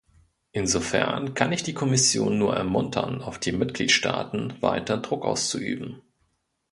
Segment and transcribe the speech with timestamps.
[0.51, 6.01] Insofern kann ich die Kommission nur ermuntern, auf die Mitgliedstaaten weiter Druck auszuüben.